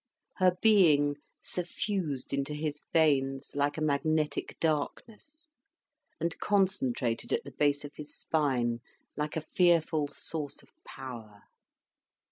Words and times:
Her 0.37 0.57
being 0.63 1.17
suffused 1.43 2.33
into 2.33 2.55
his 2.55 2.81
veins 2.91 3.55
like 3.55 3.77
a 3.77 3.81
magnetic 3.81 4.57
darkness, 4.59 5.45
and 6.19 6.39
concentrated 6.39 7.31
at 7.31 7.43
the 7.43 7.51
base 7.51 7.85
of 7.85 7.93
his 7.97 8.11
spine 8.17 8.79
like 9.15 9.35
a 9.37 9.41
fearful 9.41 10.07
source 10.07 10.63
of 10.63 10.69
power. 10.83 11.43